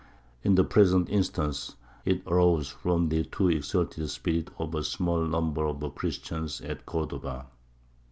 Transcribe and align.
In 0.41 0.55
the 0.55 0.63
present 0.63 1.09
instance 1.09 1.75
it 2.05 2.23
arose 2.25 2.69
from 2.69 3.09
the 3.09 3.23
too 3.23 3.49
exalted 3.49 4.09
spirit 4.09 4.49
of 4.57 4.73
a 4.73 4.83
small 4.83 5.23
number 5.27 5.63
of 5.67 5.93
Christians 5.93 6.59
at 6.61 6.87
Cordova. 6.87 7.45